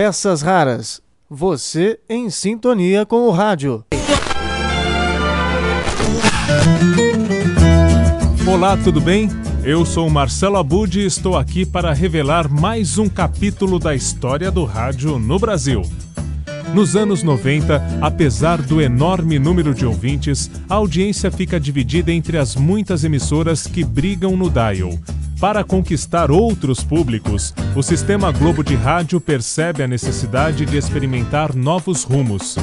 [0.00, 1.02] Peças Raras.
[1.28, 3.84] Você em sintonia com o rádio.
[8.46, 9.28] Olá, tudo bem?
[9.64, 14.64] Eu sou Marcelo Abud e estou aqui para revelar mais um capítulo da história do
[14.64, 15.82] rádio no Brasil.
[16.72, 22.54] Nos anos 90, apesar do enorme número de ouvintes, a audiência fica dividida entre as
[22.54, 24.96] muitas emissoras que brigam no dial.
[25.40, 32.02] Para conquistar outros públicos, o Sistema Globo de Rádio percebe a necessidade de experimentar novos
[32.02, 32.56] rumos.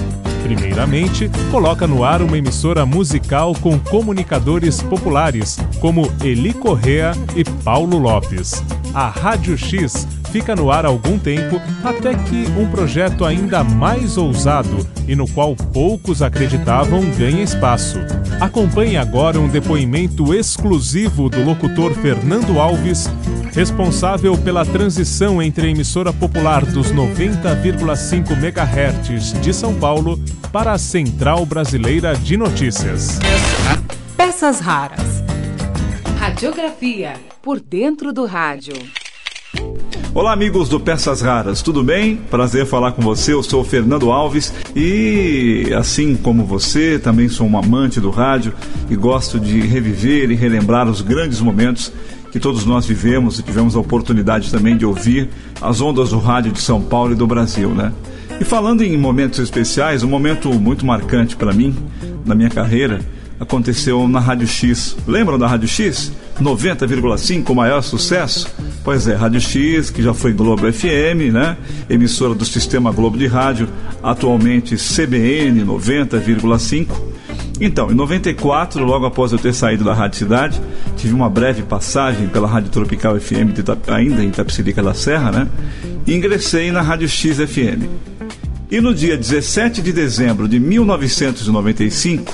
[0.46, 7.98] Primeiramente, coloca no ar uma emissora musical com comunicadores populares, como Eli Correa e Paulo
[7.98, 8.64] Lopes.
[8.94, 14.86] A Rádio X fica no ar algum tempo, até que um projeto ainda mais ousado
[15.08, 17.98] e no qual poucos acreditavam ganha espaço.
[18.40, 23.10] Acompanhe agora um depoimento exclusivo do locutor Fernando Alves,
[23.54, 30.20] responsável pela transição entre a emissora popular dos 90,5 MHz de São Paulo
[30.52, 33.20] para a Central Brasileira de Notícias.
[34.18, 35.24] Peças raras.
[36.18, 38.76] Radiografia por dentro do rádio.
[40.14, 42.16] Olá, amigos do Peças Raras, tudo bem?
[42.16, 43.34] Prazer falar com você.
[43.34, 48.54] Eu sou o Fernando Alves e, assim como você, também sou um amante do rádio
[48.90, 51.92] e gosto de reviver e relembrar os grandes momentos
[52.32, 55.30] que todos nós vivemos e tivemos a oportunidade também de ouvir
[55.62, 57.94] as ondas do rádio de São Paulo e do Brasil, né?
[58.40, 61.76] E falando em momentos especiais, um momento muito marcante para mim,
[62.26, 63.00] na minha carreira,
[63.40, 64.96] aconteceu na Rádio X.
[65.08, 66.12] Lembram da Rádio X?
[66.42, 68.54] 90,5, o maior sucesso?
[68.84, 71.58] Pois é, Rádio X, que já foi Globo FM, né?
[71.90, 73.70] Emissora do Sistema Globo de Rádio,
[74.04, 76.88] atualmente CBN 90,5.
[77.60, 80.62] Então, em 94, logo após eu ter saído da Rádio Cidade,
[80.98, 83.56] tive uma breve passagem pela Rádio Tropical FM,
[83.88, 85.48] ainda em Itapsirica da Serra, né?
[86.06, 88.15] E ingressei na Rádio X FM.
[88.70, 92.34] E no dia 17 de dezembro de 1995,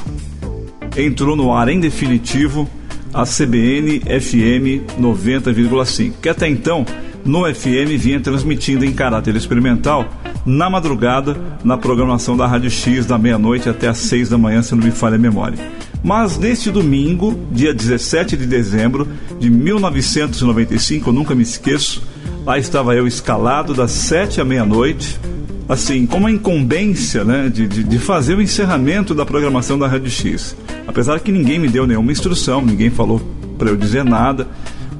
[0.95, 2.69] entrou no ar em definitivo
[3.13, 6.85] a CBN FM 90,5, que até então
[7.25, 10.07] no FM vinha transmitindo em caráter experimental
[10.45, 11.35] na madrugada
[11.65, 14.91] na programação da Rádio X da meia-noite até às seis da manhã, se não me
[14.91, 15.59] falha a memória.
[16.01, 19.07] Mas neste domingo, dia 17 de dezembro
[19.37, 22.01] de 1995, eu nunca me esqueço,
[22.45, 25.19] lá estava eu escalado das sete à meia-noite,
[25.67, 30.09] assim, com uma incumbência né, de, de, de, fazer o encerramento da programação da Rádio
[30.09, 30.55] X.
[30.87, 33.21] Apesar que ninguém me deu nenhuma instrução, ninguém falou
[33.57, 34.47] para eu dizer nada.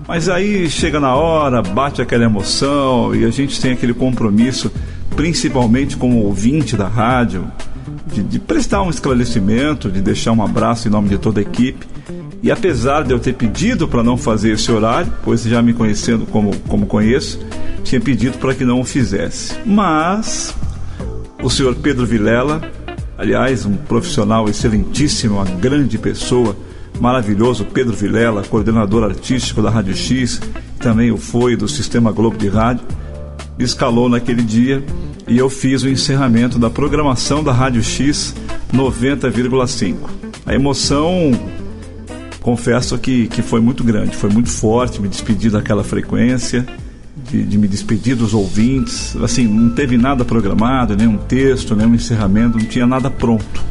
[0.08, 4.72] Mas aí chega na hora, bate aquela emoção e a gente tem aquele compromisso,
[5.16, 7.50] principalmente com o ouvinte da rádio,
[8.08, 11.86] de, de prestar um esclarecimento, de deixar um abraço em nome de toda a equipe.
[12.44, 16.26] E apesar de eu ter pedido para não fazer esse horário, pois já me conhecendo
[16.26, 17.40] como, como conheço,
[17.84, 19.56] tinha pedido para que não o fizesse.
[19.66, 20.56] Mas
[21.42, 22.62] o senhor Pedro Vilela,
[23.18, 26.56] aliás, um profissional excelentíssimo, uma grande pessoa,
[27.00, 30.40] maravilhoso, Pedro Vilela, coordenador artístico da Rádio X,
[30.80, 32.86] também o foi do Sistema Globo de Rádio,
[33.58, 34.84] escalou naquele dia
[35.28, 38.36] e eu fiz o encerramento da programação da Rádio X
[38.74, 39.96] 90,5.
[40.46, 41.32] A emoção
[42.42, 46.66] confesso que, que foi muito grande, foi muito forte me despedir daquela frequência,
[47.30, 49.16] de, de, me despedir dos ouvintes.
[49.18, 53.64] Assim, não teve nada programado, nenhum texto, nenhum encerramento, não tinha nada pronto.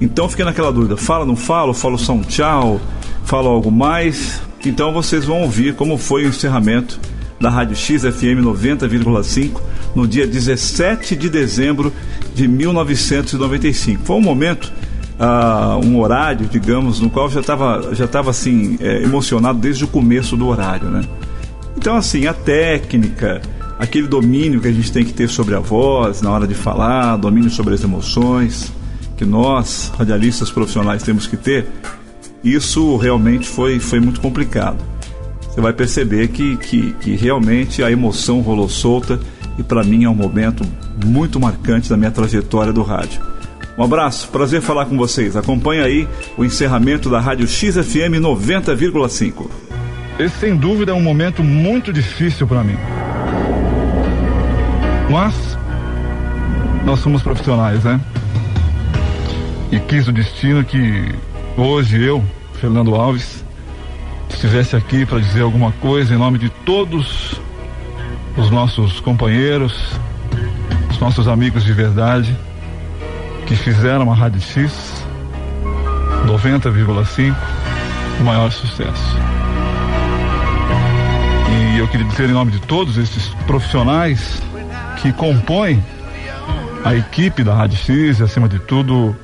[0.00, 2.80] Então fiquei naquela dúvida: fala, não falo, falo só um tchau,
[3.24, 4.40] falo algo mais.
[4.64, 6.98] Então vocês vão ouvir como foi o encerramento
[7.40, 9.60] da Rádio X FM 90,5
[9.94, 11.92] no dia 17 de dezembro
[12.34, 14.02] de 1995.
[14.04, 14.72] Foi um momento
[15.18, 19.88] uh, um horário, digamos, no qual já estava já tava, assim, é, emocionado desde o
[19.88, 21.02] começo do horário, né?
[21.84, 23.42] Então, assim, a técnica,
[23.78, 27.18] aquele domínio que a gente tem que ter sobre a voz na hora de falar,
[27.18, 28.72] domínio sobre as emoções,
[29.18, 31.66] que nós, radialistas profissionais, temos que ter,
[32.42, 34.82] isso realmente foi, foi muito complicado.
[35.42, 39.20] Você vai perceber que, que, que realmente a emoção rolou solta
[39.58, 40.64] e para mim é um momento
[41.04, 43.20] muito marcante da minha trajetória do rádio.
[43.76, 45.36] Um abraço, prazer falar com vocês.
[45.36, 49.63] Acompanhe aí o encerramento da Rádio XFM 90,5.
[50.18, 52.78] Esse sem dúvida é um momento muito difícil para mim.
[55.10, 55.58] Mas
[56.84, 58.00] nós somos profissionais, né?
[59.72, 61.12] E quis o destino que
[61.56, 62.22] hoje eu,
[62.60, 63.44] Fernando Alves,
[64.30, 67.40] estivesse aqui para dizer alguma coisa em nome de todos
[68.36, 69.98] os nossos companheiros,
[70.90, 72.36] os nossos amigos de verdade
[73.46, 75.04] que fizeram a Rádio X
[76.26, 77.34] 90,5
[78.20, 79.33] o maior sucesso.
[81.84, 84.40] Eu queria dizer em nome de todos esses profissionais
[85.02, 85.84] que compõe
[86.82, 89.14] a equipe da Rádio X, acima de tudo,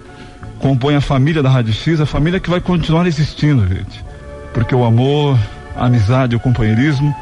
[0.58, 4.04] compõe a família da Rádio X, a família que vai continuar existindo, gente.
[4.52, 5.38] Porque o amor,
[5.74, 7.16] a amizade, o companheirismo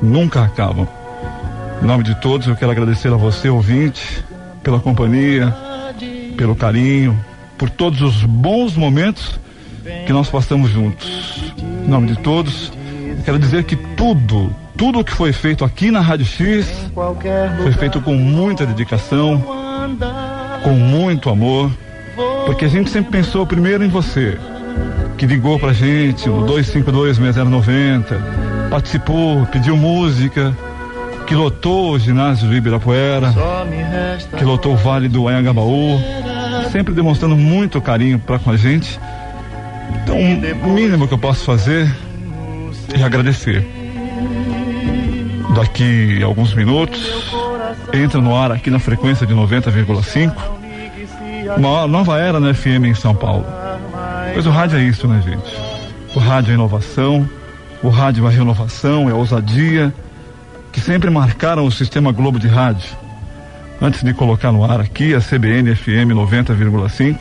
[0.00, 0.88] nunca acabam.
[1.82, 4.24] Em nome de todos, eu quero agradecer a você, ouvinte,
[4.62, 5.54] pela companhia,
[6.34, 7.14] pelo carinho,
[7.58, 9.38] por todos os bons momentos
[10.06, 11.52] que nós passamos juntos.
[11.58, 12.72] Em nome de todos,
[13.26, 16.88] quero dizer que tudo, tudo o que foi feito aqui na Rádio X
[17.62, 19.44] foi feito com muita dedicação,
[20.62, 21.70] com muito amor,
[22.46, 24.38] porque a gente sempre pensou primeiro em você,
[25.18, 28.04] que ligou pra gente no 252-6090,
[28.70, 30.56] participou, pediu música,
[31.26, 33.34] que lotou o ginásio do Ibirapuera,
[34.36, 36.00] que lotou o Vale do Anhangabaú,
[36.70, 38.98] sempre demonstrando muito carinho para com a gente.
[40.04, 41.92] Então, o mínimo que eu posso fazer
[42.94, 43.66] é agradecer.
[45.58, 47.34] Daqui alguns minutos,
[47.92, 50.32] entra no ar aqui na frequência de 90,5,
[51.56, 53.44] uma nova era na FM em São Paulo.
[54.32, 55.52] Pois o rádio é isso, né, gente?
[56.14, 57.28] O rádio é inovação,
[57.82, 59.92] o rádio é renovação, é ousadia,
[60.70, 62.96] que sempre marcaram o sistema Globo de Rádio.
[63.82, 67.18] Antes de colocar no ar aqui a CBN FM 90,5,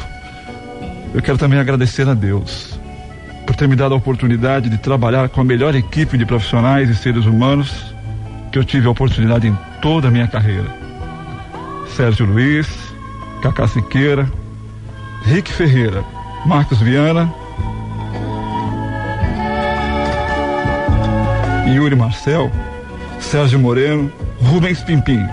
[1.15, 2.79] eu quero também agradecer a Deus
[3.47, 6.95] por ter me dado a oportunidade de trabalhar com a melhor equipe de profissionais e
[6.95, 7.96] seres humanos
[8.57, 10.65] que eu tive a oportunidade em toda a minha carreira.
[11.95, 12.67] Sérgio Luiz,
[13.39, 14.27] Cacá Siqueira,
[15.25, 16.03] Rick Ferreira,
[16.43, 17.31] Marcos Viana,
[21.67, 22.51] Yuri Marcel,
[23.19, 24.11] Sérgio Moreno,
[24.41, 25.23] Rubens Pimpim,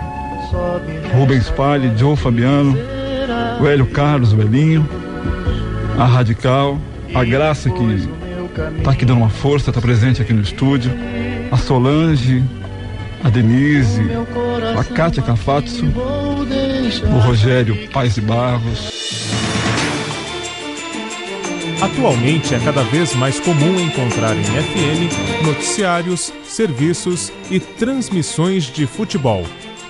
[1.17, 2.77] Rubens Palli, Joe Fabiano,
[3.59, 4.87] o Hélio Carlos, o Belinho,
[5.99, 6.79] a Radical,
[7.15, 8.09] a Graça que
[8.77, 10.93] está aqui dando uma força, está presente aqui no estúdio,
[11.51, 12.45] a Solange,
[13.25, 14.03] a Denise,
[14.79, 18.93] a Kátia Cafatso, o Rogério Paz de Barros.
[21.81, 29.43] Atualmente é cada vez mais comum encontrar em FM noticiários, serviços e transmissões de futebol.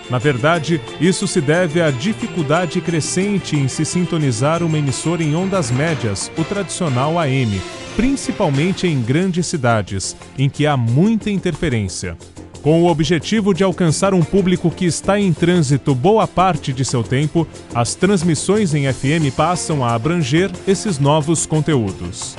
[0.08, 5.72] Na verdade, isso se deve à dificuldade crescente em se sintonizar uma emissora em ondas
[5.72, 7.60] médias, o tradicional AM,
[7.96, 12.16] principalmente em grandes cidades, em que há muita interferência.
[12.64, 17.02] Com o objetivo de alcançar um público que está em trânsito boa parte de seu
[17.02, 22.34] tempo, as transmissões em FM passam a abranger esses novos conteúdos.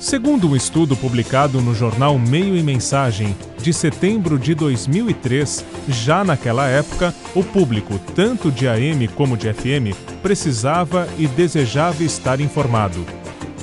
[0.00, 6.66] Segundo um estudo publicado no jornal Meio e Mensagem, de setembro de 2003, já naquela
[6.66, 13.04] época, o público, tanto de AM como de FM, precisava e desejava estar informado.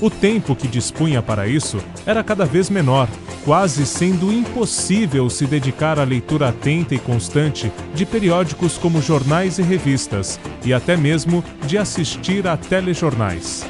[0.02, 3.08] O tempo que dispunha para isso era cada vez menor,
[3.46, 9.62] quase sendo impossível se dedicar à leitura atenta e constante de periódicos como jornais e
[9.62, 13.66] revistas, e até mesmo de assistir a telejornais.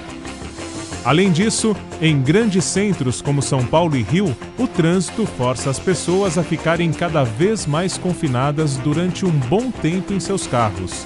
[1.04, 6.36] Além disso, em grandes centros como São Paulo e Rio, o trânsito força as pessoas
[6.36, 11.06] a ficarem cada vez mais confinadas durante um bom tempo em seus carros.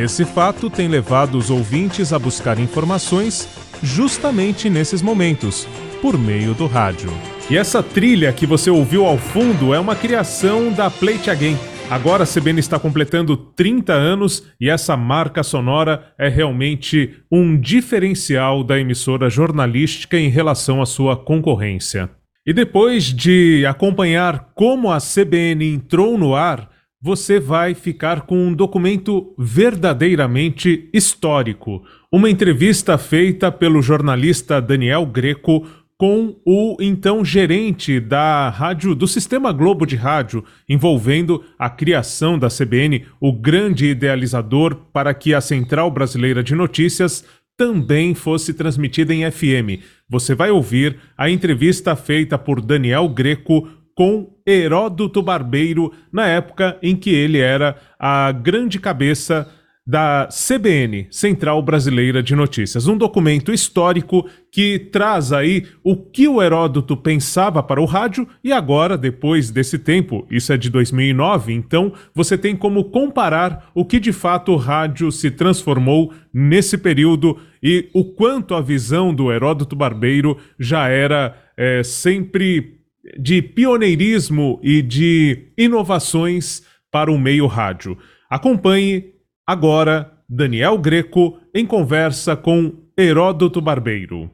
[0.00, 3.46] Esse fato tem levado os ouvintes a buscar informações
[3.82, 5.68] justamente nesses momentos,
[6.00, 7.10] por meio do rádio.
[7.50, 11.58] E essa trilha que você ouviu ao fundo é uma criação da Play Again.
[11.90, 18.64] Agora a CBN está completando 30 anos e essa marca sonora é realmente um diferencial
[18.64, 22.08] da emissora jornalística em relação à sua concorrência.
[22.46, 26.69] E depois de acompanhar como a CBN entrou no ar,
[27.02, 31.82] você vai ficar com um documento verdadeiramente histórico.
[32.12, 35.66] Uma entrevista feita pelo jornalista Daniel Greco
[35.96, 42.48] com o então gerente da rádio do Sistema Globo de Rádio, envolvendo a criação da
[42.48, 49.30] CBN, o grande idealizador para que a Central Brasileira de Notícias também fosse transmitida em
[49.30, 49.84] FM.
[50.08, 53.68] Você vai ouvir a entrevista feita por Daniel Greco
[54.00, 59.46] com Heródoto Barbeiro na época em que ele era a grande cabeça
[59.86, 66.42] da CBN, Central Brasileira de Notícias, um documento histórico que traz aí o que o
[66.42, 71.92] Heródoto pensava para o rádio e agora, depois desse tempo, isso é de 2009, então
[72.14, 77.90] você tem como comparar o que de fato o rádio se transformou nesse período e
[77.92, 82.79] o quanto a visão do Heródoto Barbeiro já era é, sempre
[83.18, 87.96] de pioneirismo e de inovações para o meio rádio.
[88.28, 89.14] Acompanhe
[89.46, 94.30] agora Daniel Greco em conversa com Heródoto Barbeiro.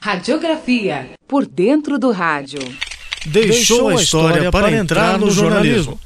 [0.00, 2.60] Radiografia por dentro do rádio.
[3.24, 5.98] Deixou a história para entrar no jornalismo.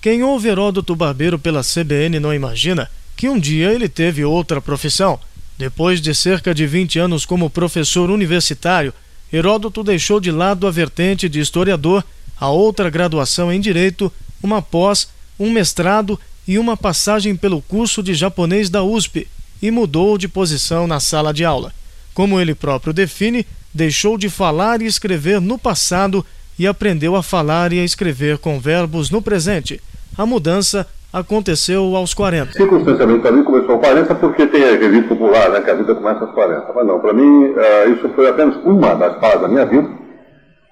[0.00, 5.18] Quem ouve Heródoto Barbeiro pela CBN não imagina que um dia ele teve outra profissão.
[5.58, 8.92] Depois de cerca de 20 anos como professor universitário,
[9.32, 12.04] Heródoto deixou de lado a vertente de historiador,
[12.38, 14.12] a outra graduação em direito,
[14.42, 15.08] uma pós,
[15.38, 19.26] um mestrado e uma passagem pelo curso de japonês da USP
[19.62, 21.72] e mudou de posição na sala de aula.
[22.12, 26.26] Como ele próprio define, deixou de falar e escrever no passado
[26.58, 29.80] e aprendeu a falar e a escrever com verbos no presente.
[30.16, 32.52] A mudança aconteceu aos 40.
[32.52, 35.94] Circunstancialmente, para mim, começou aos 40 porque tem a revista popular, né, que a vida
[35.94, 36.72] começa aos 40.
[36.74, 39.88] Mas não, para mim, uh, isso foi apenas uma das fases da minha vida.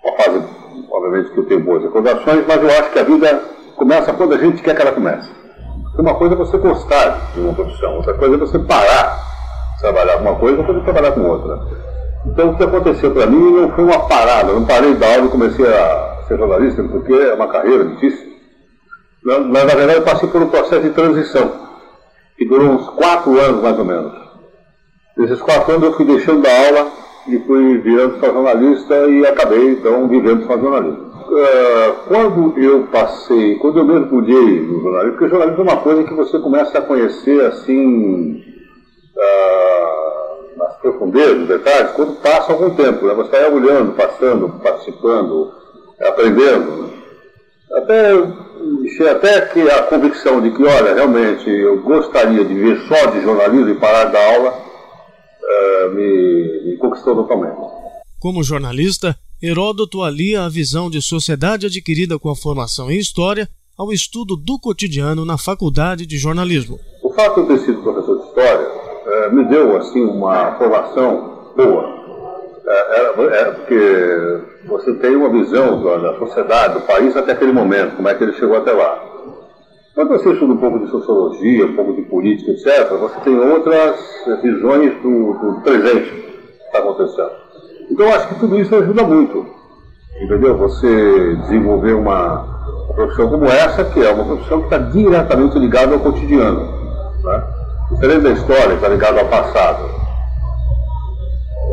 [0.02, 0.42] Uma fase,
[0.90, 3.42] obviamente, que eu tenho boas recordações, mas eu acho que a vida
[3.76, 5.28] começa quando a gente quer que ela comece.
[5.98, 9.18] Uma coisa é você gostar de uma profissão, outra coisa é você parar
[9.74, 11.60] de trabalhar com uma coisa e depois trabalhar com outra.
[12.26, 15.26] Então, o que aconteceu para mim não foi uma parada, eu não parei da aula
[15.26, 18.29] e comecei a ser jornalista, porque é uma carreira difícil.
[19.22, 21.52] Mas, na verdade, eu passei por um processo de transição,
[22.36, 24.12] que durou uns quatro anos, mais ou menos.
[25.16, 26.90] Nesses quatro anos, eu fui deixando da aula
[27.28, 31.10] e fui virando para jornalista e acabei, então, vivendo para jornalismo.
[31.30, 36.14] Uh, quando eu passei, quando eu mudei no jornalismo, porque jornalismo é uma coisa que
[36.14, 38.42] você começa a conhecer assim,
[39.14, 43.06] uh, nas profundezas, detalhes, quando passa algum tempo.
[43.06, 43.14] Né?
[43.14, 45.52] Você vai olhando, passando, participando,
[46.00, 46.90] aprendendo.
[47.72, 48.12] Até
[49.10, 53.68] até que a convicção de que, olha, realmente eu gostaria de viver só de jornalismo
[53.68, 54.50] e parar da aula,
[55.42, 57.56] uh, me, me conquistou totalmente.
[58.18, 63.92] Como jornalista, Heródoto alia a visão de sociedade adquirida com a formação em História ao
[63.92, 66.78] estudo do cotidiano na Faculdade de Jornalismo.
[67.02, 71.52] O fato de eu ter sido professor de História uh, me deu, assim, uma formação
[71.56, 72.00] boa.
[72.66, 78.14] É, porque você tem uma visão da sociedade, do país até aquele momento, como é
[78.14, 79.02] que ele chegou até lá.
[79.94, 83.98] Quando você estuda um pouco de sociologia, um pouco de política, etc., você tem outras
[84.42, 87.32] visões do, do presente que está acontecendo.
[87.90, 89.46] Então, eu acho que tudo isso ajuda muito,
[90.22, 90.56] entendeu?
[90.56, 92.50] Você desenvolver uma,
[92.94, 96.60] profissão como essa, que é uma profissão que está diretamente ligada ao cotidiano.
[97.24, 97.44] Né?
[97.90, 99.84] Diferente da história, está ligada ao passado.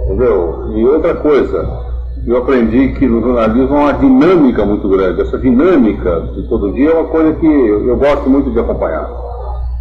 [0.05, 0.71] Entendeu?
[0.75, 1.86] E outra coisa,
[2.27, 5.21] eu aprendi que no jornalismo há uma dinâmica muito grande.
[5.21, 9.09] Essa dinâmica de todo dia é uma coisa que eu, gosto muito de acompanhar.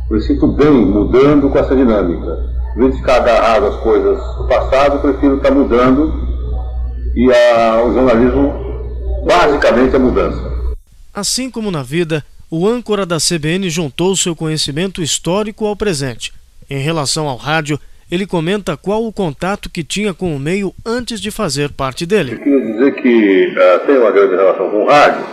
[0.08, 2.38] Eu me sinto bem mudando com essa dinâmica.
[2.76, 6.14] Em vez de ficar agarrado às coisas do passado, eu prefiro estar mudando
[7.16, 8.54] e a, o jornalismo
[9.26, 10.40] basicamente é mudança.
[11.12, 16.32] Assim como na vida, o âncora da CBN juntou seu conhecimento histórico ao presente.
[16.70, 21.20] Em relação ao rádio, ele comenta qual o contato que tinha com o meio antes
[21.20, 22.34] de fazer parte dele.
[22.34, 25.24] Eu queria dizer que uh, tem uma grande relação com o rádio,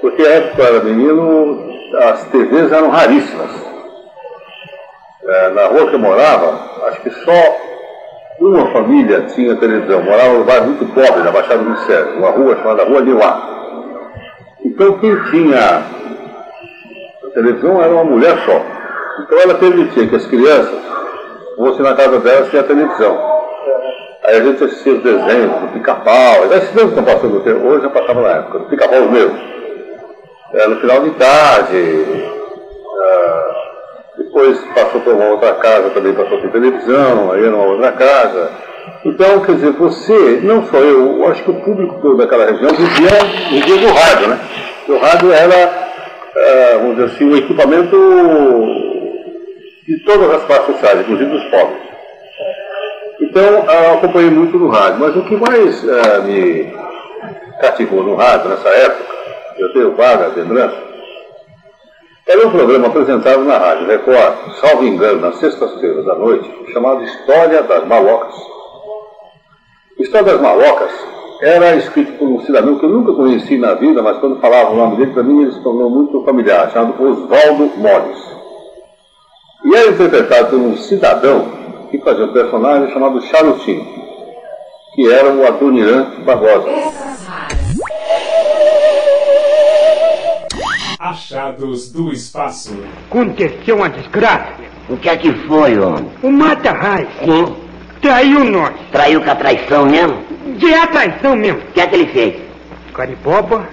[0.00, 3.50] porque a época era menino, as TVs eram raríssimas.
[5.22, 7.56] Uh, na rua que eu morava, acho que só
[8.40, 10.02] uma família tinha televisão.
[10.02, 13.60] Morava num bairro muito pobre, na Baixada do Ministério, uma rua chamada Rua Lilá.
[14.64, 15.82] Então quem tinha
[17.34, 18.64] televisão era uma mulher só.
[19.22, 20.80] Então ela permitia que as crianças
[21.60, 23.30] fosse na casa dela tinha televisão.
[24.24, 28.22] Aí a gente assistia os desenhos do pica-pau, esses desenhos estão passando hoje já passava
[28.22, 29.38] na época, do pica-pau mesmo.
[30.54, 32.32] É, no final de tarde,
[33.02, 33.44] é,
[34.18, 38.50] depois passou para uma outra casa, também passou por televisão, aí era uma outra casa.
[39.04, 42.70] Então, quer dizer, você, não só eu, eu acho que o público todo daquela região
[42.70, 43.10] vivia,
[43.50, 44.40] vivia do rádio, né?
[44.88, 45.88] O rádio era,
[46.34, 48.89] é, vamos dizer assim, o equipamento
[49.90, 51.82] de todas as classes sociais, inclusive dos pobres.
[53.20, 56.72] Então, eu acompanhei muito no rádio, mas o que mais uh, me
[57.60, 59.12] cativou no rádio nessa época,
[59.58, 60.76] eu tenho vaga lembrança,
[62.24, 67.60] era um programa apresentado na Rádio Record, salvo engano, nas sextas-feiras à noite, chamado História
[67.64, 68.34] das Malocas.
[69.98, 70.92] História das Malocas
[71.42, 74.76] era escrito por um cidadão que eu nunca conheci na vida, mas quando falava o
[74.76, 78.39] nome dele, para mim ele se tornou muito familiar, chamado Oswaldo Mores.
[79.64, 83.86] E era interpretado por um cidadão que fazia um personagem chamado Charutinho,
[84.94, 86.68] que era o Adoniran Barbosa.
[90.98, 92.76] Achados do espaço.
[93.08, 94.54] Aconteceu uma desgraça.
[94.88, 96.10] O que é que foi, homem?
[96.22, 97.56] O Mata Raiz Sim.
[98.00, 98.72] traiu nós.
[98.90, 100.16] Traiu com a traição mesmo?
[100.56, 101.60] De a traição mesmo.
[101.60, 102.42] O que é que ele fez?
[102.94, 103.68] Cariboba,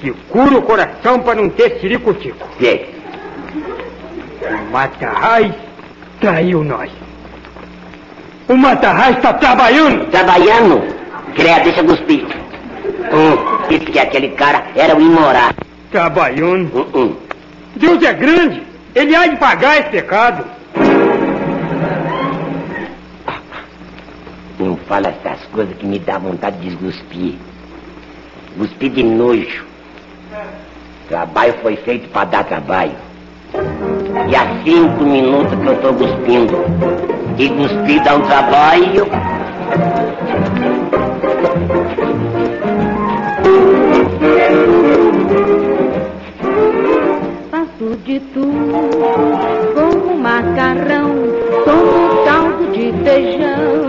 [0.00, 2.46] segura o coração para não ter ciricutico.
[2.58, 3.01] Fez.
[4.52, 5.54] O Mata Raiz
[6.20, 6.90] traiu nós.
[8.48, 10.10] O Mata Raiz está trabalhando.
[10.10, 10.82] Trabalhando?
[11.34, 12.26] Creia, deixa cuspir.
[13.12, 15.52] Hum, disse que aquele cara era o imoral.
[15.90, 16.70] Trabalhando.
[16.78, 17.16] Hum, hum.
[17.76, 18.62] Deus é grande.
[18.94, 20.44] Ele há de pagar esse pecado.
[24.58, 27.34] Não fala essas coisas que me dá vontade de desguspir.
[28.58, 29.64] Cuspir de nojo.
[31.08, 32.92] Trabalho foi feito para dar trabalho.
[34.28, 36.64] E há cinco minutos que eu estou cuspindo.
[37.38, 39.06] E cuspir dá um trabalho.
[47.50, 48.90] Faço de tudo
[49.74, 51.10] como macarrão,
[51.64, 53.82] como caldo de feijão,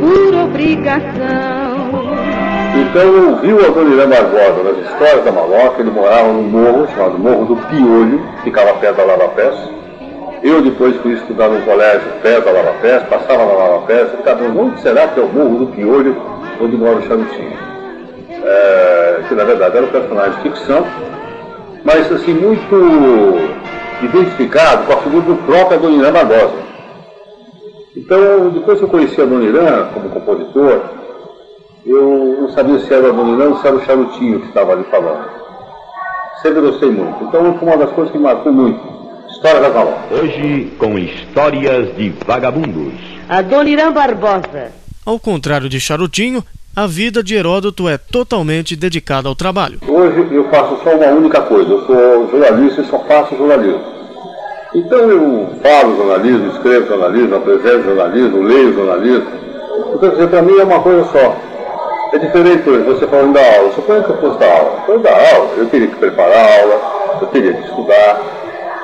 [0.00, 1.57] por obrigação.
[2.78, 7.18] Então eu vi o Irã Barbosa nas histórias da Maloca, ele morava num morro chamado
[7.18, 9.54] Morro do Piolho, ficava perto da Lava Pés.
[10.44, 14.44] Eu depois fui estudar num colégio perto da Lava Pés, passava na Lava Pés, ficava,
[14.44, 16.16] onde será que é o Morro do Piolho,
[16.60, 17.58] onde mora o Charutinho?
[18.44, 20.86] É, que na verdade era um personagem de ficção,
[21.84, 22.76] mas assim, muito
[24.04, 26.68] identificado com a figura do próprio Adoniran Barbosa.
[27.96, 30.97] Então, depois que eu conheci a Dona Irã como compositor,
[31.88, 34.84] eu não sabia se era o Adoniran ou se era o Charutinho que estava ali
[34.90, 35.28] falando.
[36.42, 37.24] Sempre gostei muito.
[37.24, 38.80] Então, foi uma das coisas que me marcou muito.
[39.30, 39.94] História da Valão.
[40.10, 42.94] Hoje, com histórias de vagabundos.
[43.28, 44.72] Adoniran Barbosa.
[45.04, 46.44] Ao contrário de Charutinho,
[46.76, 49.80] a vida de Heródoto é totalmente dedicada ao trabalho.
[49.86, 53.82] Hoje eu faço só uma única coisa, eu sou jornalista e só faço jornalismo.
[54.74, 59.26] Então eu falo jornalismo, escrevo jornalismo, apresento jornalismo, leio jornalismo.
[59.94, 61.47] Então, quer dizer, para mim é uma coisa só.
[62.10, 63.72] É diferente, você falando da aula.
[63.72, 64.82] Suponha que eu fosse dar aula.
[64.86, 66.80] Quando dar aula, eu teria que preparar a aula,
[67.20, 68.20] eu teria que estudar,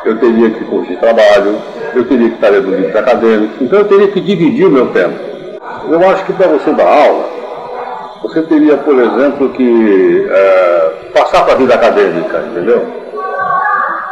[0.04, 1.56] eu teria que corrigir trabalho,
[1.94, 3.62] eu teria que estar lendo livros acadêmicos.
[3.62, 5.18] Então eu teria que dividir o meu tempo.
[5.88, 7.24] Eu acho que para você dar aula,
[8.22, 12.84] você teria, por exemplo, que é, passar para a vida acadêmica, entendeu?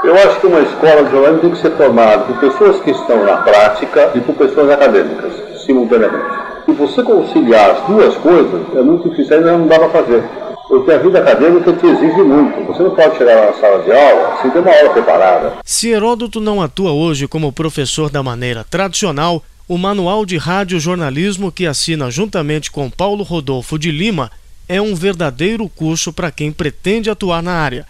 [0.04, 3.24] Eu acho que uma escola de jornalismo tem que ser formada por pessoas que estão
[3.24, 5.32] na prática e por pessoas acadêmicas,
[5.64, 6.41] simultaneamente.
[6.82, 10.24] Você conciliar as duas coisas é muito difícil, ainda não dá para fazer.
[10.66, 12.66] Porque a vida acadêmica te exige muito.
[12.66, 15.52] Você não pode chegar na sala de aula sem ter uma aula preparada.
[15.64, 21.52] Se Heródoto não atua hoje como professor da maneira tradicional, o Manual de Rádio Jornalismo
[21.52, 24.28] que assina juntamente com Paulo Rodolfo de Lima
[24.68, 27.86] é um verdadeiro curso para quem pretende atuar na área.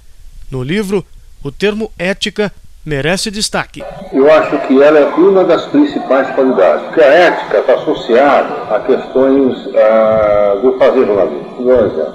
[0.51, 1.03] No livro,
[1.43, 2.53] o termo ética
[2.85, 3.83] merece destaque.
[4.13, 8.81] Eu acho que ela é uma das principais qualidades, porque a ética está associada a
[8.81, 11.55] questões ah, do fazer jornalismo.
[11.57, 12.15] Por exemplo,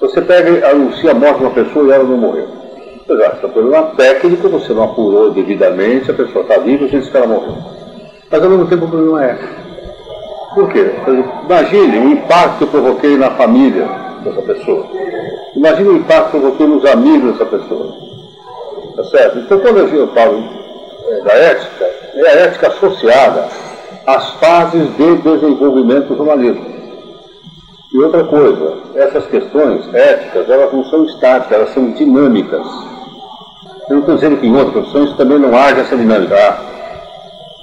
[0.00, 2.48] você pega anuncia a morte de uma pessoa e ela não morreu.
[3.08, 7.08] Exato, está problema técnico, você não apurou devidamente, a pessoa está viva e você diz
[7.08, 7.56] que ela morreu.
[8.30, 9.38] Mas ao mesmo tempo o problema é
[10.54, 10.90] Por quê?
[11.44, 13.88] Imagine o impacto que eu provoquei na família
[14.22, 14.86] dessa pessoa.
[15.56, 18.09] Imagine o impacto que eu provoquei nos amigos dessa pessoa.
[19.00, 19.38] Tá certo?
[19.38, 20.44] Então quando eu falo
[21.08, 21.84] é, da ética,
[22.16, 23.48] é a ética associada
[24.06, 26.66] às fases de desenvolvimento do jornalismo.
[27.94, 32.66] E outra coisa, essas questões éticas, elas não são estáticas, elas são dinâmicas.
[33.88, 36.58] Eu não estou dizendo que em outras profissões também não haja essa dinâmica.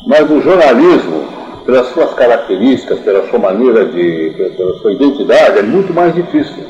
[0.08, 1.24] Mas o jornalismo,
[1.68, 4.54] pelas suas características, pela sua maneira de.
[4.58, 6.66] pela sua identidade, é muito mais difícil.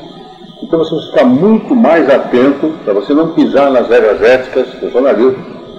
[0.62, 4.90] Então você precisa ficar muito mais atento para você não pisar nas regras éticas do
[4.90, 5.36] jornalismo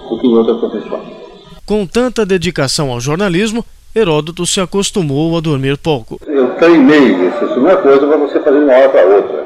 [0.09, 1.19] do que em outras profissões.
[1.65, 3.63] Com tanta dedicação ao jornalismo,
[3.95, 6.19] Heródoto se acostumou a dormir pouco.
[6.27, 9.45] Eu treinei isso, isso não é coisa para você fazer de uma hora para outra.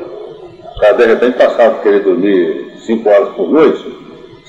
[0.76, 3.98] O cara de repente passar a querer dormir 5 horas por noite,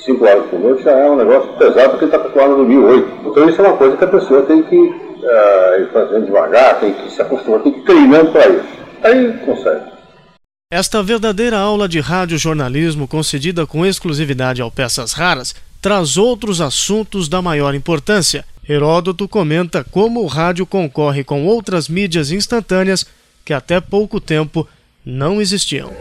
[0.05, 2.79] 5 horas por noite já é um negócio pesado porque ele está acostumado a dormir
[2.79, 3.09] 8.
[3.27, 6.93] Então isso é uma coisa que a pessoa tem que uh, ir fazendo devagar, tem
[6.93, 8.65] que se acostumar, tem que ir treinando para isso.
[9.03, 9.94] Aí consegue.
[10.77, 17.41] Esta verdadeira aula de rádio-jornalismo concedida com exclusividade ao Peças Raras traz outros assuntos da
[17.41, 18.45] maior importância.
[18.69, 23.07] Heródoto comenta como o rádio concorre com outras mídias instantâneas
[23.45, 24.67] que até pouco tempo
[25.07, 25.93] não existiam.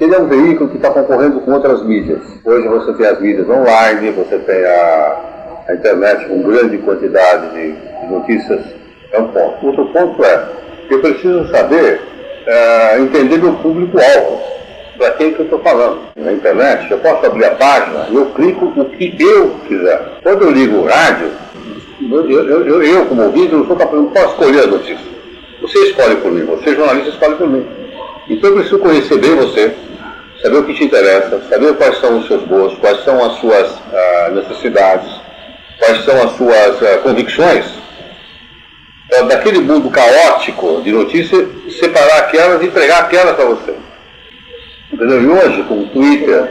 [0.00, 2.20] Ele é um veículo que está concorrendo com outras mídias.
[2.44, 7.72] Hoje você tem as mídias online, você tem a, a internet com grande quantidade de,
[7.74, 8.60] de, notícias.
[9.12, 9.66] É um ponto.
[9.66, 10.48] Outro ponto é,
[10.90, 12.15] eu preciso saber,
[12.46, 14.42] é, entender meu público-alvo.
[14.96, 16.00] Para quem que eu estou falando?
[16.16, 20.00] Na internet, eu posso abrir a página e eu clico o que eu quiser.
[20.22, 21.30] Quando eu ligo o rádio,
[22.00, 25.16] eu, eu, eu, eu como ouvinte, não, sou capaz, não posso escolher as notícias.
[25.60, 27.66] Você escolhe por mim, você jornalista escolhe por mim.
[28.28, 29.74] Então eu preciso conhecer bem você,
[30.42, 33.70] saber o que te interessa, saber quais são os seus gostos, quais são as suas
[33.70, 35.20] uh, necessidades,
[35.78, 37.64] quais são as suas uh, convicções.
[39.08, 41.46] Daquele mundo caótico de notícias,
[41.78, 43.74] separar aquelas e entregar aquelas para você.
[44.92, 45.22] Entendeu?
[45.22, 46.50] E hoje, com o Twitter,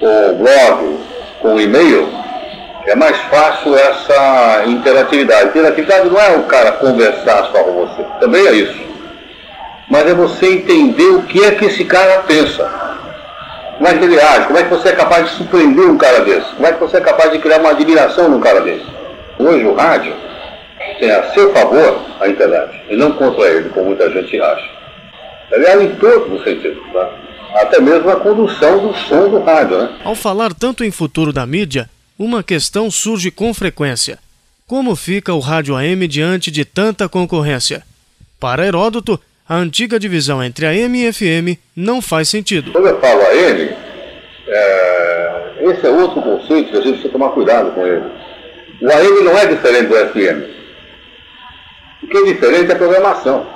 [0.00, 0.98] com o blog,
[1.40, 2.08] com e-mail,
[2.86, 5.50] é mais fácil essa interatividade.
[5.50, 8.82] Interatividade não é o cara conversar só com você, também é isso.
[9.88, 12.64] Mas é você entender o que é que esse cara pensa.
[13.76, 16.20] Como é que ele age, como é que você é capaz de surpreender um cara
[16.20, 18.86] desse, como é que você é capaz de criar uma admiração num cara desse.
[19.38, 20.14] Hoje o rádio
[21.02, 24.70] tem a seu favor a internet, e não contra ele, como muita gente acha.
[25.52, 27.10] Aliás, em todos os sentidos, tá?
[27.56, 29.78] até mesmo a condução do som do rádio.
[29.78, 29.98] Né?
[30.04, 34.16] Ao falar tanto em futuro da mídia, uma questão surge com frequência.
[34.64, 37.82] Como fica o rádio AM diante de tanta concorrência?
[38.38, 42.70] Para Heródoto, a antiga divisão entre AM e FM não faz sentido.
[42.70, 43.70] Quando eu falo AM,
[44.46, 45.52] é...
[45.62, 48.04] esse é outro conceito que a gente precisa tomar cuidado com ele.
[48.80, 50.61] O AM não é diferente do FM.
[52.12, 53.46] Que é diferente é a programação.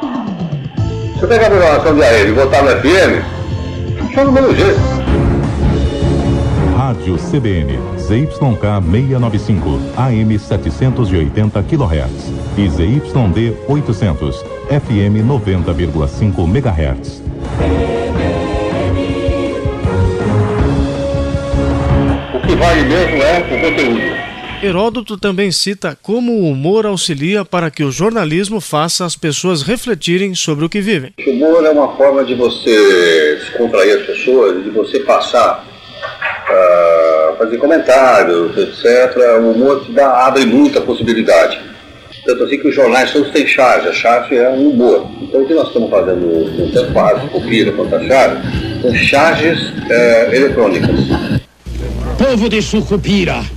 [0.00, 4.80] Se você pegar a programação de AM e botar no FM, funciona do mesmo jeito.
[6.78, 17.22] Rádio CBN, ZYK 695, AM 780 kHz e ZYD 800, FM 90,5 MHz.
[22.32, 24.35] O que vale mesmo é o conteúdo.
[24.62, 30.34] Heródoto também cita como o humor auxilia para que o jornalismo faça as pessoas refletirem
[30.34, 31.12] sobre o que vivem.
[31.26, 37.58] O humor é uma forma de você descontrair as pessoas, de você passar, uh, fazer
[37.58, 39.14] comentários, etc.
[39.40, 41.60] O humor te dá, abre muita possibilidade.
[42.24, 45.06] Tanto assim que os jornais todos têm charge, a charge é um humor.
[45.20, 48.42] Então o que nós estamos fazendo no tempo básico, Copira quanto a charge,
[48.80, 50.96] são charges uh, eletrônicas.
[52.18, 53.55] Povo de Sucupira!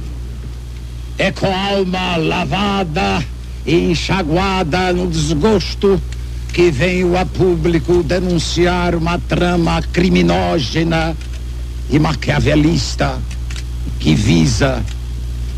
[1.20, 3.24] É com a alma lavada
[3.66, 6.02] e enxaguada no desgosto
[6.54, 11.16] que venho a público denunciar uma trama criminógena
[11.90, 13.22] e maquiavelista
[14.00, 14.82] que visa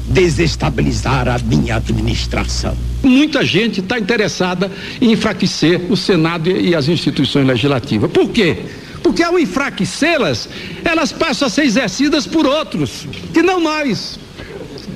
[0.07, 2.75] desestabilizar a minha administração.
[3.03, 4.69] Muita gente está interessada
[4.99, 8.09] em enfraquecer o Senado e as instituições legislativas.
[8.09, 8.65] Por quê?
[9.03, 10.49] Porque ao enfraquecê-las,
[10.83, 14.19] elas passam a ser exercidas por outros, que não nós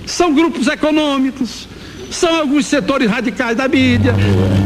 [0.06, 1.68] são grupos econômicos,
[2.12, 4.14] são alguns setores radicais da mídia.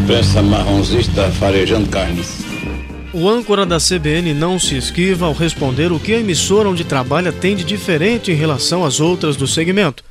[0.03, 2.43] Imprensa marronzista farejando carnes.
[3.11, 7.31] O âncora da CBN não se esquiva ao responder o que a emissora onde trabalha
[7.31, 10.03] tem de diferente em relação às outras do segmento.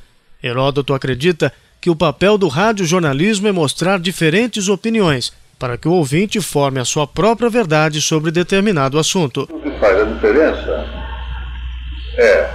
[0.43, 6.41] Heródoto acredita que o papel do radiojornalismo é mostrar diferentes opiniões, para que o ouvinte
[6.41, 9.47] forme a sua própria verdade sobre determinado assunto.
[9.49, 10.85] O que faz a diferença
[12.17, 12.49] é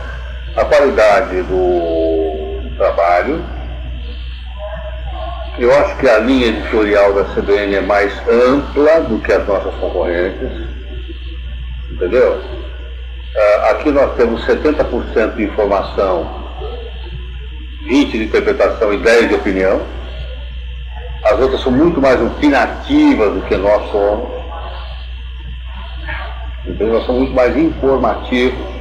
[0.57, 2.04] a qualidade do
[2.77, 3.45] trabalho.
[5.59, 9.75] Eu acho que a linha editorial da CBN é mais ampla do que as nossas
[9.75, 10.51] concorrentes.
[11.91, 12.33] Entendeu?
[12.35, 16.29] Uh, aqui nós temos 70% de informação,
[17.89, 19.81] 20% de interpretação e 10% de opinião.
[21.25, 24.29] As outras são muito mais opinativas do que nós somos.
[26.67, 28.74] Então nós somos muito mais informativos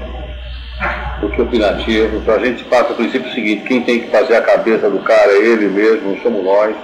[1.26, 2.18] opinativo.
[2.18, 5.32] Então a gente passa o princípio seguinte, quem tem que fazer a cabeça do cara
[5.32, 6.76] é ele mesmo, não somos nós.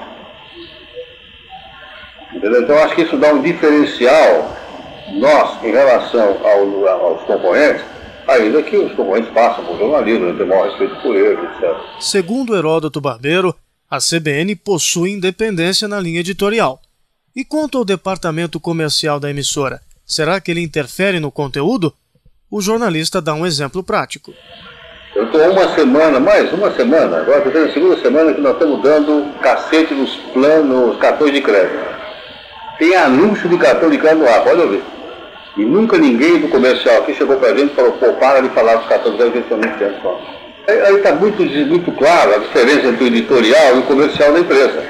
[2.34, 2.62] Entendeu?
[2.62, 4.56] Então acho que isso dá um diferencial,
[5.14, 7.84] nós, em relação ao, aos concorrentes,
[8.28, 11.76] ainda que os concorrentes passam por jornalismo, gente tem maior respeito por eles, etc.
[12.00, 13.56] Segundo Heródoto Barbeiro,
[13.90, 16.80] a CBN possui independência na linha editorial.
[17.36, 21.94] E quanto ao departamento comercial da emissora, será que ele interfere no conteúdo?
[22.52, 24.34] O jornalista dá um exemplo prático.
[25.16, 28.82] Eu estou uma semana, mais uma semana, agora estou a segunda semana que nós estamos
[28.82, 31.90] dando cacete nos planos, cartões de crédito.
[32.78, 34.84] Tem anúncio de cartão de crédito no ar, pode ouvir.
[35.58, 38.50] E nunca ninguém do comercial aqui chegou para a gente e falou, pô, para de
[38.50, 40.22] falar dos cartões de crédito, que tempo só.
[40.68, 44.84] Aí está muito, muito claro a diferença entre o editorial e o comercial da empresa.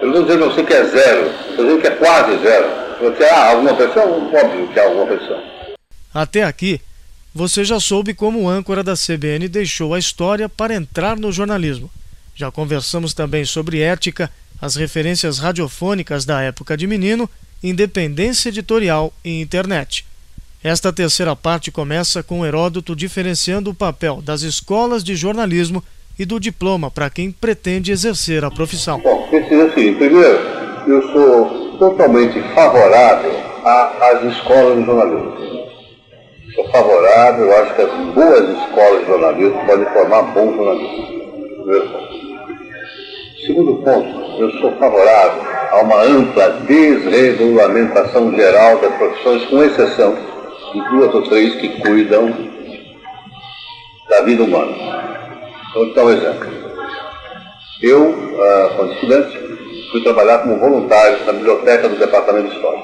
[0.00, 2.66] Eu não estou dizendo que é zero, estou dizendo que é quase zero.
[3.00, 4.30] Você, ah, alguma pressão?
[4.32, 5.53] Óbvio que há alguma pressão.
[6.14, 6.80] Até aqui,
[7.34, 11.90] você já soube como o âncora da CBN deixou a história para entrar no jornalismo.
[12.36, 14.30] Já conversamos também sobre ética,
[14.62, 17.28] as referências radiofônicas da época de menino,
[17.60, 20.06] independência editorial e internet.
[20.62, 25.82] Esta terceira parte começa com Heródoto diferenciando o papel das escolas de jornalismo
[26.16, 29.00] e do diploma para quem pretende exercer a profissão.
[29.00, 30.38] Bom, precisa assim, primeiro,
[30.86, 33.32] eu sou totalmente favorável
[33.64, 35.63] às escolas de jornalismo
[36.54, 41.04] sou favorável, acho que as boas escolas de jornalismo podem formar bons jornalistas.
[41.64, 42.14] Primeiro ponto.
[43.44, 50.16] Segundo ponto, eu sou favorável a uma ampla desregulamentação geral das profissões, com exceção
[50.72, 52.32] de duas ou três que cuidam
[54.08, 54.74] da vida humana.
[55.74, 56.48] Vou te dar um exemplo.
[57.82, 58.14] Eu,
[58.76, 59.38] quando estudante,
[59.90, 62.82] fui trabalhar como voluntário na biblioteca do Departamento de História.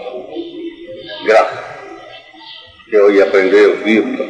[2.90, 2.96] Graça.
[2.96, 4.26] Eu ia aprender os livros.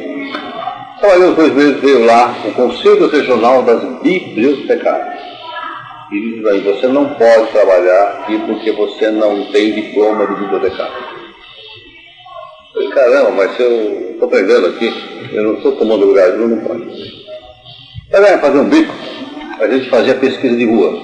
[0.99, 5.19] Trabalhei uns dois meses, veio lá o Conselho Regional das Bibliotecárias.
[6.11, 10.93] E disse aí, você não pode trabalhar aqui porque você não tem diploma de bibliotecário.
[12.73, 14.93] Eu falei, caramba, mas eu estou aprendendo aqui,
[15.33, 16.85] eu não estou tomando lugar, não, não pode.
[18.09, 18.93] Para fazer um bico,
[19.59, 21.01] a gente fazia pesquisa de rua.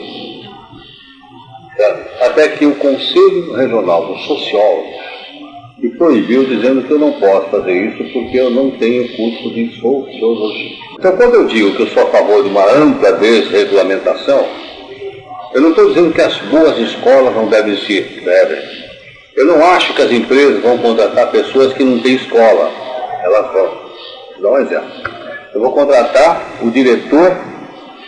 [2.22, 5.07] Até que o Conselho Regional dos Sociólogos
[5.80, 9.80] me proibiu, dizendo que eu não posso fazer isso porque eu não tenho curso de
[9.80, 10.78] sociologia.
[10.98, 14.48] Então, quando eu digo que eu sou a favor de uma ampla desregulamentação,
[15.54, 18.60] eu não estou dizendo que as boas escolas não devem existir, devem.
[19.36, 22.72] Eu não acho que as empresas vão contratar pessoas que não têm escola.
[23.24, 23.88] Elas vão.
[24.34, 24.92] Vou dar um exemplo.
[25.54, 27.38] Eu vou contratar o diretor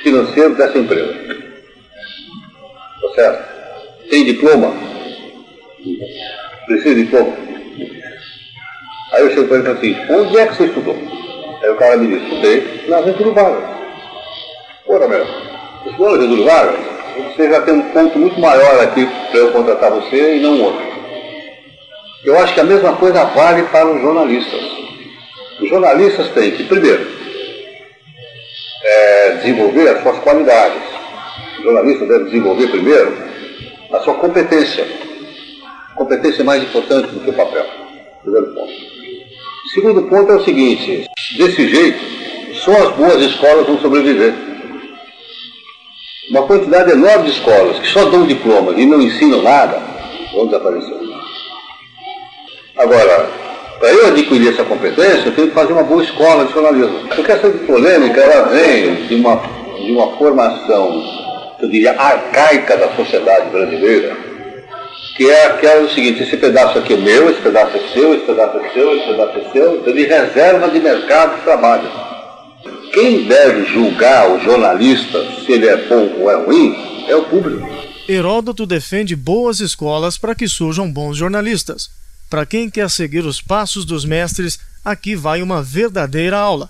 [0.01, 1.13] financeiro dessa empresa.
[3.01, 4.09] Tá certo?
[4.09, 4.73] Tem diploma?
[6.65, 7.48] Precisa de diploma?
[9.11, 10.95] Aí ele e falo assim, onde é que você estudou?
[11.63, 13.63] Aí o cara me diz, estudei na Getúlio Vargas.
[14.87, 15.25] Ora, meu,
[15.85, 16.79] estudou na Getúlio Vargas?
[17.35, 20.89] Você já tem um ponto muito maior aqui para eu contratar você e não outro.
[22.23, 24.61] Eu acho que a mesma coisa vale para os jornalistas.
[25.59, 27.07] Os jornalistas têm que, primeiro,
[28.83, 30.81] é, desenvolver as suas qualidades.
[31.59, 33.17] O jornalista deve desenvolver primeiro
[33.91, 34.85] a sua competência.
[35.95, 37.65] Competência é mais importante do que o papel.
[38.21, 38.98] Primeiro ponto.
[39.73, 41.99] Segundo ponto é o seguinte: desse jeito,
[42.55, 44.33] só as boas escolas vão sobreviver.
[46.31, 49.81] Uma quantidade enorme de escolas que só dão diploma e não ensinam nada
[50.33, 50.95] vão desaparecer.
[52.77, 53.29] Agora,
[53.79, 57.07] para eu adquirir essa competência, eu tenho que fazer uma boa escola de jornalismo.
[57.15, 59.41] Porque essa polêmica, ela vem de uma,
[59.75, 61.03] de uma formação,
[61.59, 64.28] eu diria, arcaica da sociedade brasileira,
[65.19, 68.25] que é aquela do seguinte, esse pedaço aqui é meu, esse pedaço é seu, esse
[68.25, 71.91] pedaço é seu, esse pedaço é seu, então de reserva de mercado de trabalho.
[72.93, 77.67] Quem deve julgar o jornalista se ele é bom ou é ruim é o público.
[78.07, 81.89] Heródoto defende boas escolas para que surjam bons jornalistas.
[82.29, 86.69] Para quem quer seguir os passos dos mestres, aqui vai uma verdadeira aula.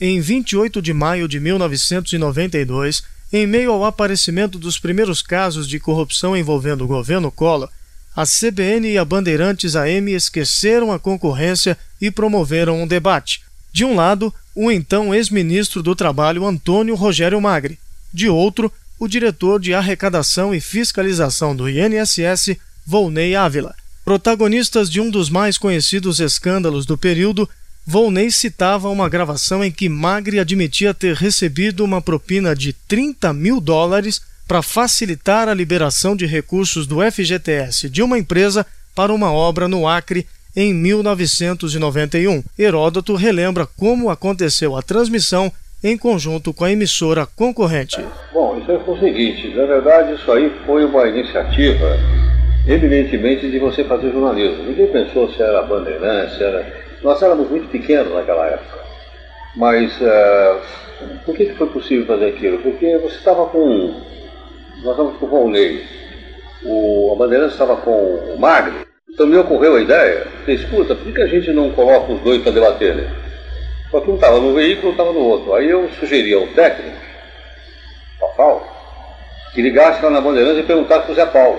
[0.00, 6.36] Em 28 de maio de 1992, em meio ao aparecimento dos primeiros casos de corrupção
[6.36, 7.68] envolvendo o governo Collor,
[8.16, 13.42] a CBN e a Bandeirantes AM esqueceram a concorrência e promoveram um debate.
[13.72, 17.78] De um lado, o então ex-ministro do Trabalho Antônio Rogério Magri.
[18.12, 23.74] De outro, o diretor de arrecadação e fiscalização do INSS, Volney Ávila.
[24.04, 27.48] Protagonistas de um dos mais conhecidos escândalos do período,
[27.90, 33.62] Volney citava uma gravação em que Magri admitia ter recebido uma propina de 30 mil
[33.62, 39.66] dólares para facilitar a liberação de recursos do FGTS de uma empresa para uma obra
[39.66, 42.44] no Acre em 1991.
[42.58, 45.50] Heródoto relembra como aconteceu a transmissão
[45.82, 48.04] em conjunto com a emissora concorrente.
[48.34, 51.98] Bom, isso aí foi o seguinte: na verdade, isso aí foi uma iniciativa
[52.66, 54.64] evidentemente de você fazer jornalismo.
[54.64, 56.87] Ninguém pensou se era Bandeirantes, se era.
[57.02, 58.78] Nós éramos muito pequenos naquela época.
[59.56, 60.60] Mas uh,
[61.24, 62.58] por que, que foi possível fazer aquilo?
[62.58, 64.00] Porque você estava com.
[64.82, 65.84] Nós estávamos com o Volney,
[66.64, 68.86] o, a Bandeirantes estava com o Magri.
[69.08, 72.52] Então me ocorreu a ideia, escuta, por que a gente não coloca os dois para
[72.52, 72.94] debater?
[72.94, 73.10] Né?
[73.90, 75.54] Só que um estava no veículo, estava no outro.
[75.54, 76.96] Aí eu sugeri ao técnico,
[78.36, 78.62] Paulo,
[79.52, 81.58] que ligasse lá na Bandeirantes e perguntasse para o Zé Paulo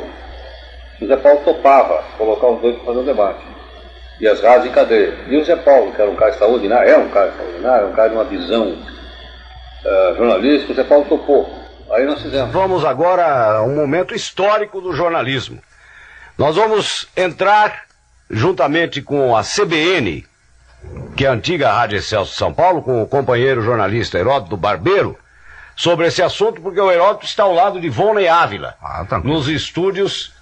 [1.01, 3.39] o Zé Paulo topava colocar os dois para fazer o debate.
[4.19, 5.17] E as rádios em cadeia.
[5.27, 8.09] E o Zé Paulo, que era um cara extraordinário, é um cara extraordinário, um cara
[8.09, 11.59] de uma visão uh, jornalística, o Zé Paulo topou.
[11.91, 12.51] Aí nós fizemos.
[12.51, 15.61] Vamos agora a um momento histórico do jornalismo.
[16.37, 17.85] Nós vamos entrar
[18.29, 20.25] juntamente com a CBN,
[21.15, 25.17] que é a antiga Rádio Excelso de São Paulo, com o companheiro jornalista Heródoto Barbeiro,
[25.75, 29.47] sobre esse assunto, porque o Heródoto está ao lado de Vônei Ávila, ah, tá nos
[29.47, 30.33] estúdios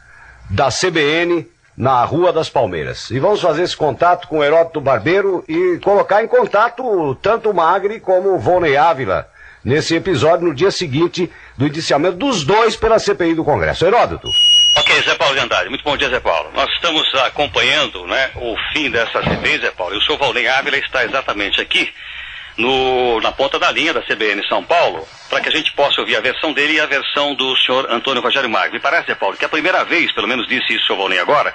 [0.50, 3.12] da CBN na Rua das Palmeiras.
[3.12, 7.54] E vamos fazer esse contato com o Heródoto Barbeiro e colocar em contato tanto o
[7.54, 9.30] Magri como o Volney Ávila
[9.64, 13.86] nesse episódio no dia seguinte do indiciamento dos dois pela CPI do Congresso.
[13.86, 14.28] Heródoto.
[14.78, 15.70] Ok, Zé Paulo de Andrade.
[15.70, 16.50] Muito bom dia, Zé Paulo.
[16.54, 20.78] Nós estamos acompanhando né, o fim dessa CPI, Zé Paulo, e o senhor Volney Ávila
[20.78, 21.92] está exatamente aqui
[22.58, 26.16] no, na ponta da linha da CBN São Paulo, para que a gente possa ouvir
[26.16, 28.74] a versão dele e a versão do senhor Antônio Rogério Magno.
[28.74, 31.20] Me parece, Paulo, que é a primeira vez, pelo menos disse isso o senhor Volney
[31.20, 31.54] agora,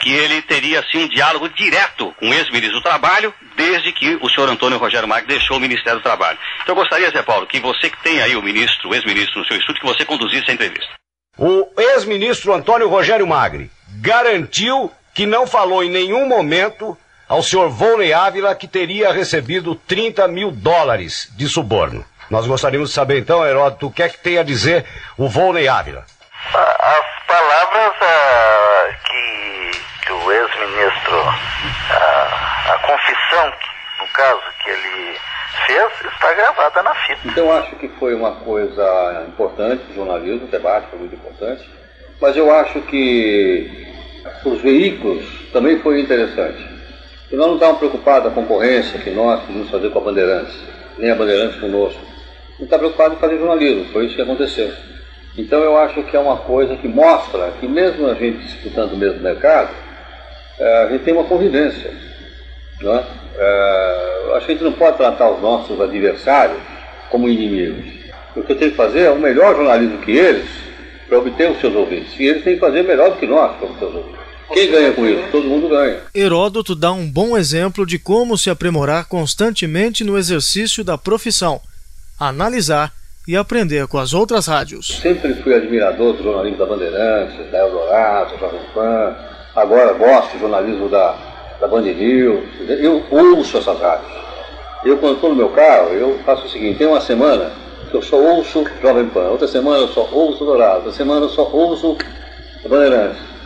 [0.00, 4.28] que ele teria assim um diálogo direto com o ex-ministro do Trabalho, desde que o
[4.28, 6.38] senhor Antônio Rogério Magno deixou o Ministério do Trabalho.
[6.62, 9.46] Então eu gostaria, Zé Paulo, que você que tem aí o ministro, o ex-ministro no
[9.46, 10.92] seu estúdio, que você conduzisse a entrevista.
[11.38, 13.70] O ex-ministro Antônio Rogério Magri
[14.00, 16.96] garantiu que não falou em nenhum momento
[17.28, 22.04] ao senhor Volney Ávila que teria recebido 30 mil dólares de suborno.
[22.30, 24.84] Nós gostaríamos de saber então, Heródoto, o que é que tem a dizer
[25.16, 26.04] o Volney Ávila.
[26.52, 29.70] As palavras ah, que,
[30.06, 31.18] que o ex-ministro,
[31.90, 33.52] ah, a confissão,
[34.00, 35.18] no caso, que ele
[35.66, 37.20] fez, está gravada na fita.
[37.26, 41.68] Então acho que foi uma coisa importante, o jornalismo, o debate foi muito importante,
[42.20, 43.94] mas eu acho que
[44.44, 46.75] os veículos também foi interessante.
[47.30, 50.54] E nós não estávamos preocupados com a concorrência que nós queríamos fazer com a Bandeirantes,
[50.98, 52.00] nem a Bandeirantes conosco.
[52.58, 54.70] Não está preocupado em fazer jornalismo, foi isso que aconteceu.
[55.36, 58.96] Então eu acho que é uma coisa que mostra que mesmo a gente disputando o
[58.96, 59.70] mesmo mercado,
[60.58, 61.90] é, a gente tem uma convivência.
[62.82, 63.04] É?
[63.38, 64.06] É,
[64.46, 66.58] que a gente não pode tratar os nossos adversários
[67.10, 67.86] como inimigos.
[68.34, 70.48] O que eu tenho que fazer é o melhor jornalismo que eles
[71.08, 72.18] para obter os seus ouvintes.
[72.18, 74.25] E eles têm que fazer melhor do que nós para obter os ouvintes.
[74.52, 75.24] Quem ganha com isso?
[75.30, 76.00] Todo mundo ganha.
[76.14, 81.60] Heródoto dá um bom exemplo de como se aprimorar constantemente no exercício da profissão,
[82.18, 82.92] analisar
[83.26, 84.98] e aprender com as outras rádios.
[85.02, 89.16] Sempre fui admirador do jornalismo da Bandeirantes, da Eldorado, da Jovem Pan.
[89.54, 91.16] Agora gosto do jornalismo da,
[91.60, 92.44] da Band News.
[92.68, 94.12] Eu ouço essas rádios.
[94.84, 97.50] Eu, quando estou no meu carro, eu faço o seguinte: tem uma semana
[97.90, 101.30] que eu só ouço Jovem Pan, outra semana eu só ouço Dourado, outra semana eu
[101.30, 101.96] só ouço
[102.64, 102.68] a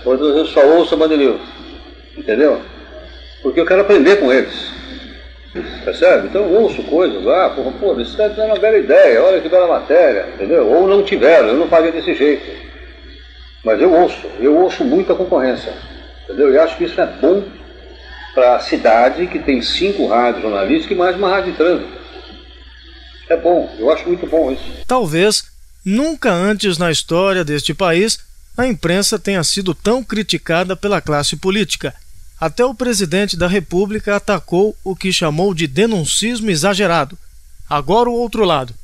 [0.04, 1.40] Outra eu só ouço a Band News.
[2.16, 2.60] Entendeu?
[3.42, 4.70] Porque eu quero aprender com eles.
[5.84, 6.28] Percebe?
[6.28, 9.66] Então eu ouço coisas lá, porra, pô, isso é uma bela ideia, olha que bela
[9.66, 10.66] matéria, entendeu?
[10.68, 12.44] Ou não tiveram, eu não faria desse jeito.
[13.64, 15.72] Mas eu ouço, eu ouço muito a concorrência,
[16.24, 16.52] entendeu?
[16.52, 17.42] E acho que isso é bom
[18.32, 22.00] para a cidade que tem cinco rádios jornalísticas e mais uma rádio de trânsito.
[23.28, 24.64] É bom, eu acho muito bom isso.
[24.86, 25.44] Talvez
[25.84, 31.94] nunca antes na história deste país a imprensa tenha sido tão criticada pela classe política.
[32.40, 37.16] Até o presidente da República atacou o que chamou de denuncismo exagerado.
[37.68, 38.74] Agora o outro lado.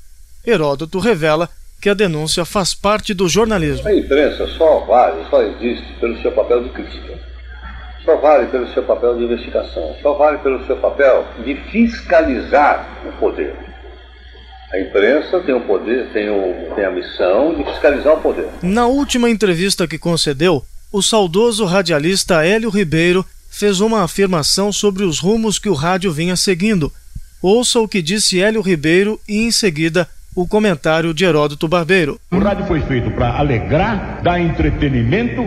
[0.46, 1.48] Heródoto revela
[1.80, 3.88] que a denúncia faz parte do jornalismo.
[3.88, 7.18] A imprensa só vale, só existe pelo seu papel de crítica.
[8.04, 9.96] Só vale pelo seu papel de investigação.
[10.00, 13.65] Só vale pelo seu papel de fiscalizar o poder.
[14.72, 18.48] A imprensa tem o poder, tem, o, tem a missão de fiscalizar o poder.
[18.62, 25.20] Na última entrevista que concedeu, o saudoso radialista Hélio Ribeiro fez uma afirmação sobre os
[25.20, 26.92] rumos que o rádio vinha seguindo.
[27.40, 32.20] Ouça o que disse Hélio Ribeiro e, em seguida, o comentário de Heródoto Barbeiro.
[32.32, 35.42] O rádio foi feito para alegrar, dar entretenimento,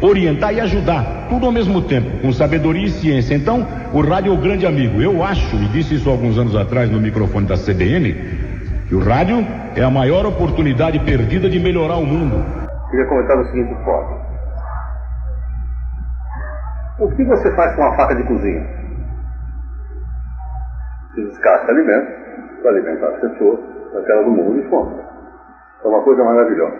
[0.00, 3.34] orientar e ajudar, tudo ao mesmo tempo, com sabedoria e ciência.
[3.34, 5.02] Então, o rádio é o grande amigo.
[5.02, 8.49] Eu acho, e disse isso alguns anos atrás no microfone da CBN,
[8.90, 9.36] que o rádio
[9.76, 12.44] é a maior oportunidade perdida de melhorar o mundo.
[12.90, 14.18] Queria comentar da seguinte forma.
[16.98, 18.66] O que você faz com uma faca de cozinha?
[21.14, 23.60] Você descasca alimento para alimentar as pessoas,
[23.96, 25.00] aquelas do mundo de fome.
[25.84, 26.74] É uma coisa maravilhosa.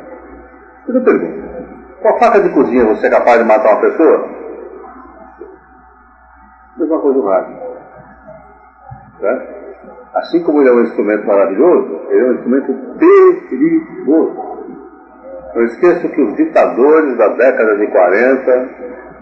[0.89, 1.49] Eu te pergunto,
[2.03, 4.29] com a faca de cozinha você é capaz de matar uma pessoa?
[6.77, 7.57] Mesma coisa o rádio.
[9.21, 9.60] Certo?
[10.15, 14.51] Assim como ele é um instrumento maravilhoso, ele é um instrumento perigoso.
[15.55, 18.71] Não esqueça que os ditadores da década de 40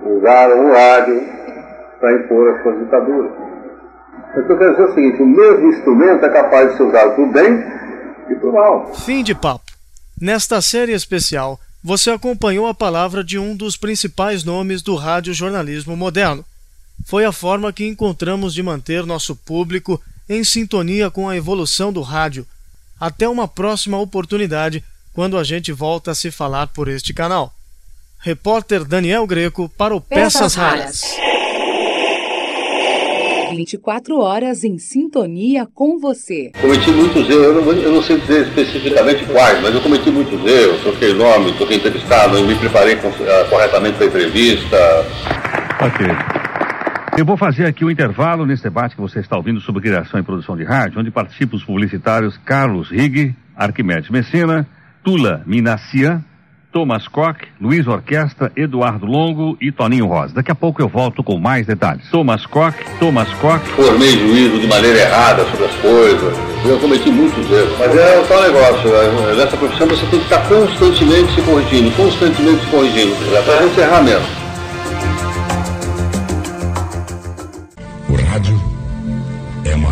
[0.07, 1.23] usaram o rádio
[2.01, 3.33] para impor as suas ditaduras.
[4.31, 7.25] Então eu quero dizer o seguinte, o mesmo instrumento é capaz de ser usado para
[7.25, 7.65] o bem
[8.31, 8.95] e para o mal.
[8.95, 9.65] Fim de papo.
[10.21, 16.45] Nesta série especial, você acompanhou a palavra de um dos principais nomes do radiojornalismo moderno.
[17.07, 22.03] Foi a forma que encontramos de manter nosso público em sintonia com a evolução do
[22.03, 22.47] rádio.
[23.01, 27.53] Até uma próxima oportunidade, quando a gente volta a se falar por este canal.
[28.19, 31.03] Repórter Daniel Greco para o Peças, Peças Raras.
[33.51, 36.53] 24 horas em sintonia com você.
[36.61, 40.45] Cometi muitos erros, eu não, eu não, sei dizer especificamente quais, mas eu cometi muitos
[40.45, 40.81] erros.
[40.83, 44.77] Troquei nome, troquei entrevistado, me preparei uh, corretamente para a entrevista.
[45.81, 46.48] Ok.
[47.19, 50.21] Eu vou fazer aqui o um intervalo nesse debate que você está ouvindo sobre criação
[50.21, 54.65] e produção de rádio, onde participam os publicitários Carlos Rigg, Arquimedes Messina,
[55.03, 56.25] Tula Minacia,
[56.71, 60.33] Thomas Koch, Luiz Orquestra, Eduardo Longo e Toninho Rosa.
[60.33, 62.09] Daqui a pouco eu volto com mais detalhes.
[62.09, 63.67] Thomas Koch, Thomas Koch.
[63.71, 66.39] Formei juízo de maneira errada sobre as coisas.
[66.65, 67.77] Eu cometi muitos erros.
[67.81, 68.91] Mas é o tal negócio.
[68.91, 69.35] Né?
[69.37, 73.17] Nessa profissão você tem que estar constantemente se corrigindo, constantemente se corrigindo.
[73.45, 74.38] Para você errar mesmo.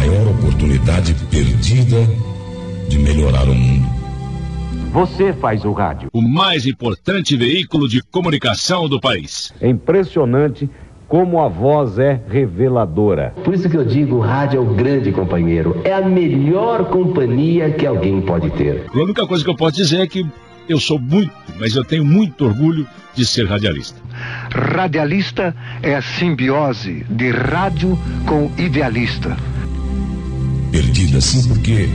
[0.07, 1.97] Maior oportunidade perdida
[2.89, 3.87] de melhorar o mundo.
[4.93, 6.09] Você faz o rádio.
[6.13, 9.53] O mais importante veículo de comunicação do país.
[9.61, 10.71] É impressionante
[11.09, 13.35] como a voz é reveladora.
[13.45, 15.81] Por isso que eu digo, o rádio é o grande companheiro.
[15.85, 18.87] É a melhor companhia que alguém pode ter.
[18.93, 20.25] A única coisa que eu posso dizer é que
[20.69, 24.01] eu sou muito, mas eu tenho muito orgulho de ser radialista.
[24.51, 29.37] Radialista é a simbiose de rádio com idealista.
[30.77, 31.89] Perdida sim porque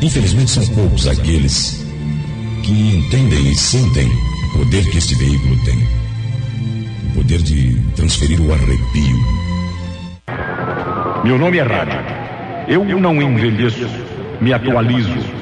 [0.00, 1.84] infelizmente são poucos aqueles
[2.62, 5.76] que entendem e sentem o poder que este veículo tem.
[7.10, 9.18] O poder de transferir o arrepio.
[11.22, 12.00] Meu nome é Rádio.
[12.66, 13.86] Eu não envelheço,
[14.40, 15.38] me atualizo